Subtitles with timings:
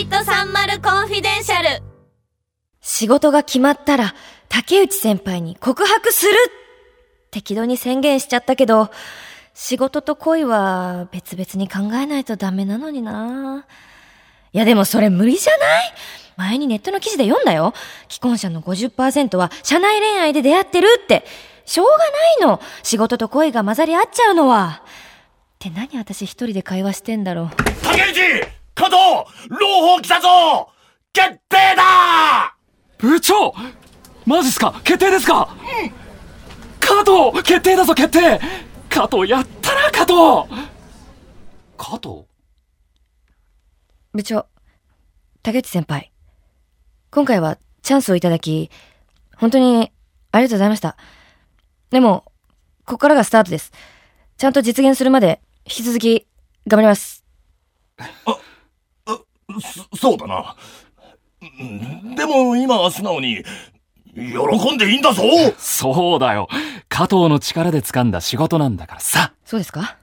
[0.00, 1.82] ミット30コンフィデンシャル。
[2.80, 4.14] 仕事が決まったら、
[4.48, 6.32] 竹内先輩に告白する
[7.30, 8.90] 適度に宣言しちゃったけど、
[9.52, 13.66] 仕事と恋は別々に考えないとダメなのにな
[14.54, 15.92] いやでもそれ無理じゃない？
[16.38, 17.74] 前にネットの記事で読んだよ。
[18.08, 21.26] 既婚者の50%は社内恋愛で出会ってるって。
[21.66, 22.62] しょうがないの。
[22.82, 24.82] 仕事と恋が混ざり合っちゃうのは。
[24.82, 24.88] っ
[25.58, 27.50] て何私一人で会話してんだろう。
[27.82, 28.49] 竹内
[28.80, 28.96] 加藤
[29.50, 30.70] 朗報来たぞ
[31.12, 32.56] 決定だ
[32.96, 33.52] 部長
[34.24, 34.80] マジっすか？
[34.82, 35.54] 決定ですか？
[35.84, 35.92] うん
[36.80, 38.40] 加藤決定だぞ決定
[38.88, 40.14] 加藤やったな加藤
[41.76, 42.24] 加藤？
[44.14, 44.46] 部長、
[45.42, 46.10] 竹内先輩。
[47.10, 48.70] 今回はチャンスをいただき、
[49.36, 49.92] 本当に
[50.32, 50.96] ありがとうございました。
[51.90, 52.24] でも、
[52.86, 53.72] ここからがスタートです。
[54.38, 56.26] ちゃんと実現するまで、引き続き、
[56.66, 57.24] 頑張ります。
[57.98, 58.38] あ、あ、
[59.60, 60.56] そ、そうだな。
[62.16, 63.42] でも今は素直に、
[64.14, 65.22] 喜んでいいんだぞ
[65.56, 66.48] そうだよ。
[66.88, 69.32] 加藤の力で掴んだ仕事なんだからさ。
[69.44, 69.96] そうですか？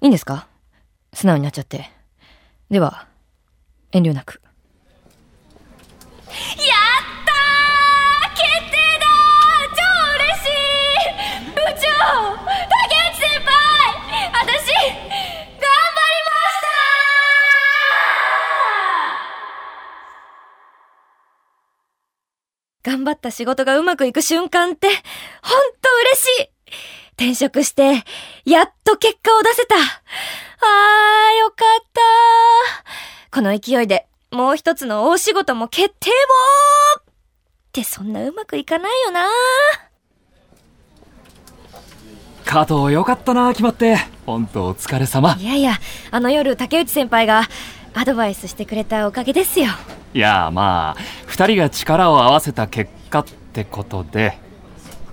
[0.00, 0.46] いいんですか？
[1.12, 1.90] 素直になっちゃって。
[2.70, 3.06] では、
[3.90, 4.40] 遠慮なく。
[22.82, 26.50] 頑張った仕事がうまくいく瞬間って、ほんと嬉しい
[27.12, 28.04] 転職して、
[28.44, 32.00] やっと結果を出せたあー、よかった
[33.30, 36.12] この勢いで、もう一つの大仕事も決定を
[37.00, 37.04] っ
[37.72, 39.26] てそんなうまくいかないよな
[42.44, 43.96] 加藤よかったな決まって。
[44.26, 45.36] ほんとお疲れ様。
[45.38, 45.78] いやいや、
[46.10, 47.48] あの夜竹内先輩が
[47.94, 49.68] アドバイスしてくれたおかげですよ。
[50.14, 51.02] いやまあ
[51.32, 54.36] 2人が力を合わせた結果ってことで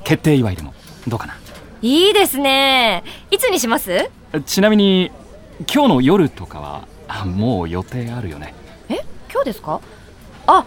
[0.03, 0.73] 決定祝いでも
[1.07, 1.35] どうかな？
[1.81, 3.05] いいですね。
[3.31, 4.11] いつにします？
[4.45, 5.11] ちなみに
[5.73, 6.59] 今日の夜とか
[7.07, 8.53] はもう予定あるよね。
[8.89, 8.95] え？
[9.31, 9.79] 今日ですか？
[10.45, 10.65] あ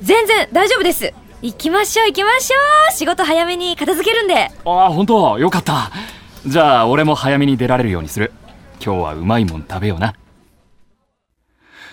[0.00, 1.12] 全然大丈夫です。
[1.42, 2.56] 行きましょう行きましょ
[2.90, 2.92] う。
[2.94, 4.50] 仕事早めに片付けるんで。
[4.64, 5.38] ああ本当？
[5.38, 5.90] よかった。
[6.46, 8.32] じゃあ俺も早めに出られるようにする。
[8.82, 10.14] 今日はうまいもん食べような。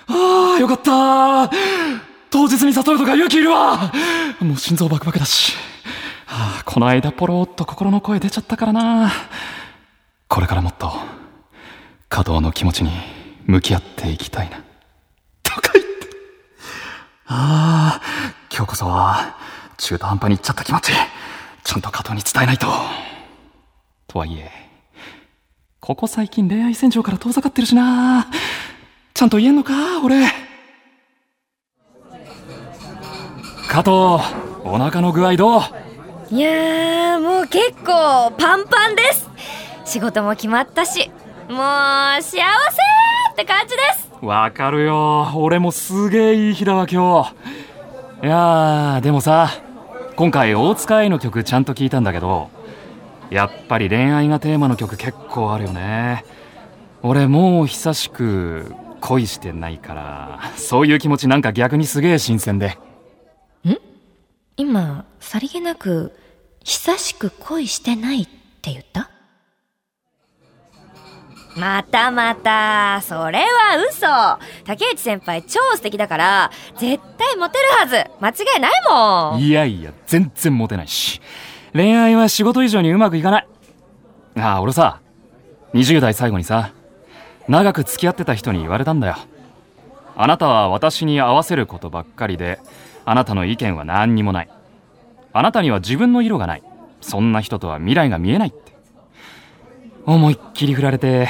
[0.08, 1.50] ああ、よかった
[2.34, 3.94] 当日に誘うとか勇気いるわ
[4.40, 5.54] もう心臓バクバクだし。
[6.26, 9.12] はあ、この間ポロっと心の声出ちゃったからな。
[10.28, 10.92] これからもっと、
[12.10, 12.90] 加藤の気持ちに
[13.46, 14.64] 向き合っていきたいな。
[15.44, 15.92] とか言って。
[17.28, 18.02] ああ、
[18.52, 19.38] 今日こそは、
[19.78, 20.92] 中途半端に言っちゃった気持ち、
[21.64, 22.66] ちゃんと加藤に伝えないと。
[24.08, 24.50] とはいえ、
[25.80, 28.26] ここ最近恋愛戦場から遠ざかってるしな。
[29.14, 30.43] ちゃんと言えんのか俺
[33.74, 33.90] 加藤
[34.64, 35.62] お腹の具合どう？
[36.30, 39.28] いやもう結構パンパンです。
[39.84, 41.10] 仕事も決まったし
[41.50, 44.12] もう幸せって感じです。
[44.22, 45.32] わかるよ。
[45.34, 47.24] 俺もすげえいい日だわ今
[48.22, 48.28] 日。
[48.28, 49.50] いやでもさ
[50.18, 52.52] 今回大塚愛の曲ちゃんと聞いたんだけど
[53.32, 56.24] やっぱり恋愛がテーマの曲結構あるよね。
[57.02, 62.78] 俺もう久しく恋してないから、そういう気持ちなんか逆にすげえ新鮮で。
[64.58, 66.12] 今、さりげなく、
[66.64, 68.28] 久しく恋してないっ
[68.62, 69.10] て言った？
[71.56, 74.66] またまた、それは嘘。
[74.66, 77.96] 竹内先輩超素敵だから、絶対モテるはず。
[78.20, 79.40] 間違いないもん。
[79.42, 81.22] いやいや、全然モテないし。
[81.74, 83.48] 恋愛は仕事以上にうまくいかない。
[84.38, 85.00] ああ、俺さ、
[85.74, 86.72] 20代最後にさ、
[87.48, 89.16] 長く付き合ってた人に言われたんだよ
[90.16, 92.60] あなたは私に合わせることばっかりで
[93.06, 94.50] あなたの意見は何にもない。
[95.34, 96.64] あなたには自分の色がない。
[97.02, 98.74] そんな人とは未来が見えないって。
[100.06, 101.30] 思いっきり振られて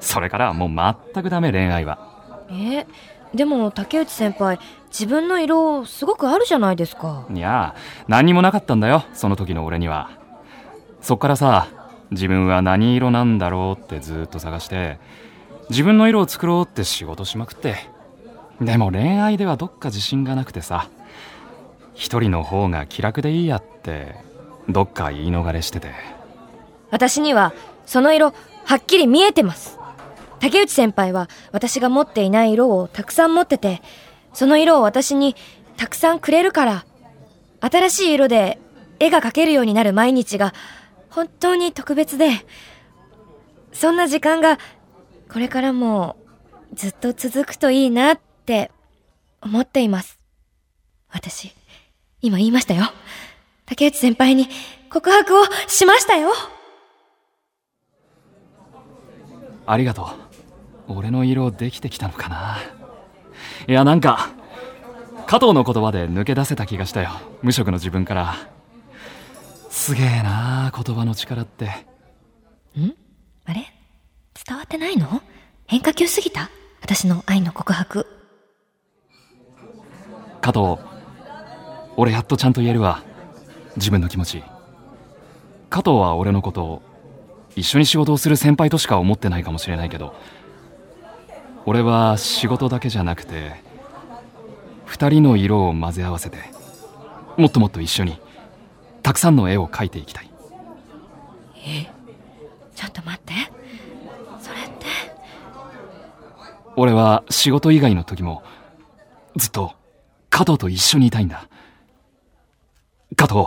[0.00, 2.44] それからはもう全くダメ恋愛は。
[2.50, 2.86] え
[3.34, 4.58] でも竹内先輩
[4.88, 7.26] 自分の色すごくあるじゃないですか。
[7.32, 7.74] いや
[8.08, 10.10] 何にもなかったんだよその時の俺には。
[11.00, 11.68] そっからさ
[12.10, 14.98] 自分は何色なんだろうってずっと探して
[15.68, 17.76] 自分の色を作ろうって仕事しまくって
[18.60, 20.88] でも恋愛ではどっか自信がなくてさ。
[21.94, 24.14] 一人の方が気楽でいいやって
[24.68, 25.92] どっか言い逃れしてて。
[26.90, 27.52] 私には
[27.86, 28.32] その色
[28.64, 29.78] はっきり見えてます。
[30.40, 33.82] 竹内先輩は私が持っていない色をたくさん持ってて
[34.32, 35.36] その色を私に
[35.76, 36.86] たくさんくれるから
[37.60, 38.58] 新しい色で
[38.98, 40.54] 絵が描けるようになる毎日が
[41.10, 42.30] 本当に特別で
[43.72, 44.58] そんな時間が
[45.30, 46.16] これからも
[46.72, 48.29] ずっと続くといいなって
[49.42, 50.18] 思っています。
[51.10, 51.52] 私、
[52.20, 52.84] 今言いましたよ。
[53.66, 54.48] 竹内先輩に
[54.90, 56.30] 告白をしましたよ。
[59.66, 60.10] ありがと
[60.88, 60.92] う。
[60.94, 62.58] 俺の色できてきたのかな。
[63.68, 64.30] いやなんか
[65.26, 67.10] 加藤の言葉で抜け出せた気がしたよ。
[67.42, 68.34] 無職の自分から。
[69.68, 71.68] すげえな言葉の力って。
[73.44, 73.72] あれ？
[74.44, 75.22] 伝わってないの？
[75.68, 76.50] 変化球すぎた？
[76.80, 78.06] 私の愛の告白。
[80.40, 80.78] 加藤
[81.96, 83.02] 俺やっとちゃんと言えるわ。
[83.76, 84.42] 自分の気持ち。
[85.68, 86.82] 加藤は俺のことを
[87.54, 90.14] 一緒に仕事をする先輩としか思ってないかもしれないけど
[91.64, 93.52] 俺は仕事だけじゃなくて
[94.84, 96.38] 二人の色を混ぜ合わせて
[97.36, 98.18] もっともっと一緒に
[99.02, 100.30] たくさんの絵を描いていきたい。
[102.74, 103.34] ちょっと待って。
[104.40, 104.86] それって、
[106.76, 108.42] 俺は仕事以外の時も
[109.36, 109.74] ずっと
[110.30, 111.48] 加藤と一緒にいたいんだ。
[113.16, 113.40] 加藤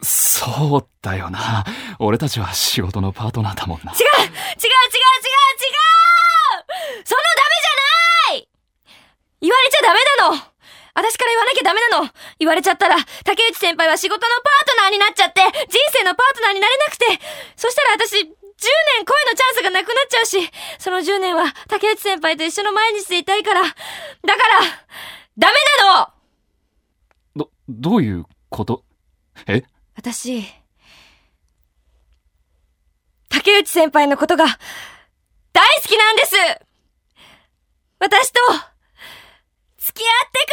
[0.00, 1.64] そうだよな
[1.98, 3.30] 俺たちは仕事のパー！
[3.32, 3.54] トナー！
[3.54, 4.32] だもんな違う違う違う違う違う
[7.04, 8.48] そのダメじゃない
[9.40, 10.47] 言われちゃダメなの
[10.98, 12.10] 私から言わなきゃダメなの。
[12.40, 17.06] 言われちゃったら、竹内先輩は仕事のパートナーになっちゃって、人生のパートナーになれなくて、
[17.54, 20.50] そしたら私、10年恋のチャンスがなくなっちゃうし、
[20.80, 23.78] その10年は竹内先輩と一緒の毎日でいたいから、だから、
[25.38, 25.54] ダメ
[25.84, 26.08] なの！
[27.36, 28.82] どどういうこと？
[29.46, 29.62] え？
[29.94, 30.42] 私、
[33.28, 34.46] 竹内先輩のことが
[35.52, 36.34] 大好きなんです。
[38.00, 38.40] 私と、
[39.78, 40.48] 付き合ってく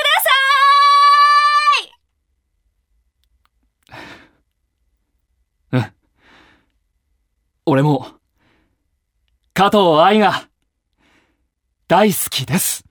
[5.71, 5.89] ださ
[7.67, 7.75] うん
[9.65, 10.47] 佐藤愛が
[11.87, 12.84] 大好きです。